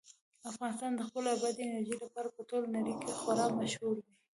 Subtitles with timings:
[0.51, 4.13] افغانستان د خپلې بادي انرژي لپاره په ټوله نړۍ کې خورا مشهور دی.